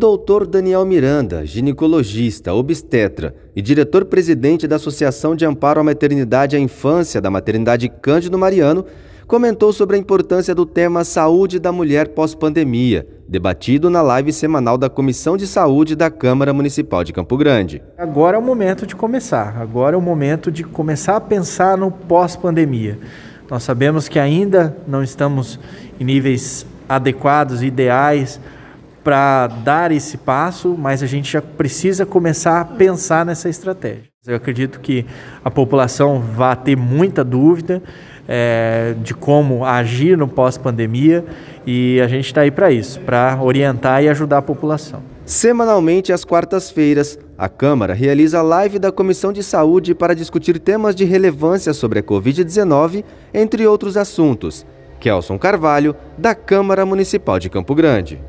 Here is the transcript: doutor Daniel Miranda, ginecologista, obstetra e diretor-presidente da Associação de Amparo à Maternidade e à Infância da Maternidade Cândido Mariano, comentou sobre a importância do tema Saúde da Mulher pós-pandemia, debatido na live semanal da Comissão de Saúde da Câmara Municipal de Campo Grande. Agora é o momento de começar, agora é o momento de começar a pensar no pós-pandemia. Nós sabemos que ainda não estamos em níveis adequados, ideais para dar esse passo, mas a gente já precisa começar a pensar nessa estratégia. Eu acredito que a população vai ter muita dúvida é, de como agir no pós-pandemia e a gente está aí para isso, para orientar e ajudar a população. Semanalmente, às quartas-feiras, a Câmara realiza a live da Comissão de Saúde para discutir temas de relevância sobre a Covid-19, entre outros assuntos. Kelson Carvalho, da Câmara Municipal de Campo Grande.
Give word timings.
doutor 0.00 0.46
Daniel 0.46 0.86
Miranda, 0.86 1.44
ginecologista, 1.44 2.54
obstetra 2.54 3.34
e 3.54 3.60
diretor-presidente 3.60 4.66
da 4.66 4.76
Associação 4.76 5.36
de 5.36 5.44
Amparo 5.44 5.78
à 5.78 5.84
Maternidade 5.84 6.56
e 6.56 6.58
à 6.58 6.60
Infância 6.60 7.20
da 7.20 7.30
Maternidade 7.30 7.86
Cândido 8.00 8.38
Mariano, 8.38 8.86
comentou 9.26 9.74
sobre 9.74 9.96
a 9.96 9.98
importância 9.98 10.54
do 10.54 10.64
tema 10.64 11.04
Saúde 11.04 11.58
da 11.58 11.70
Mulher 11.70 12.08
pós-pandemia, 12.08 13.06
debatido 13.28 13.90
na 13.90 14.00
live 14.00 14.32
semanal 14.32 14.78
da 14.78 14.88
Comissão 14.88 15.36
de 15.36 15.46
Saúde 15.46 15.94
da 15.94 16.10
Câmara 16.10 16.54
Municipal 16.54 17.04
de 17.04 17.12
Campo 17.12 17.36
Grande. 17.36 17.82
Agora 17.98 18.38
é 18.38 18.40
o 18.40 18.42
momento 18.42 18.86
de 18.86 18.96
começar, 18.96 19.60
agora 19.60 19.96
é 19.96 19.98
o 19.98 20.02
momento 20.02 20.50
de 20.50 20.64
começar 20.64 21.16
a 21.16 21.20
pensar 21.20 21.76
no 21.76 21.90
pós-pandemia. 21.90 22.98
Nós 23.50 23.64
sabemos 23.64 24.08
que 24.08 24.18
ainda 24.18 24.74
não 24.88 25.02
estamos 25.02 25.60
em 26.00 26.04
níveis 26.04 26.64
adequados, 26.88 27.62
ideais 27.62 28.40
para 29.02 29.46
dar 29.46 29.92
esse 29.92 30.16
passo, 30.18 30.76
mas 30.78 31.02
a 31.02 31.06
gente 31.06 31.32
já 31.32 31.42
precisa 31.42 32.04
começar 32.04 32.60
a 32.60 32.64
pensar 32.64 33.24
nessa 33.24 33.48
estratégia. 33.48 34.10
Eu 34.26 34.36
acredito 34.36 34.80
que 34.80 35.06
a 35.42 35.50
população 35.50 36.20
vai 36.20 36.54
ter 36.54 36.76
muita 36.76 37.24
dúvida 37.24 37.82
é, 38.28 38.94
de 39.02 39.14
como 39.14 39.64
agir 39.64 40.16
no 40.16 40.28
pós-pandemia 40.28 41.24
e 41.66 42.00
a 42.00 42.06
gente 42.06 42.26
está 42.26 42.42
aí 42.42 42.50
para 42.50 42.70
isso, 42.70 43.00
para 43.00 43.38
orientar 43.42 44.02
e 44.04 44.08
ajudar 44.08 44.38
a 44.38 44.42
população. 44.42 45.02
Semanalmente, 45.24 46.12
às 46.12 46.24
quartas-feiras, 46.24 47.18
a 47.38 47.48
Câmara 47.48 47.94
realiza 47.94 48.40
a 48.40 48.42
live 48.42 48.78
da 48.78 48.92
Comissão 48.92 49.32
de 49.32 49.42
Saúde 49.42 49.94
para 49.94 50.14
discutir 50.14 50.58
temas 50.58 50.94
de 50.94 51.04
relevância 51.04 51.72
sobre 51.72 52.00
a 52.00 52.02
Covid-19, 52.02 53.02
entre 53.32 53.66
outros 53.66 53.96
assuntos. 53.96 54.66
Kelson 55.00 55.38
Carvalho, 55.38 55.96
da 56.18 56.34
Câmara 56.34 56.84
Municipal 56.84 57.38
de 57.38 57.48
Campo 57.48 57.74
Grande. 57.74 58.20